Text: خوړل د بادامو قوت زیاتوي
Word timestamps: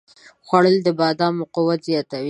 خوړل 0.47 0.75
د 0.85 0.87
بادامو 0.99 1.43
قوت 1.55 1.79
زیاتوي 1.89 2.19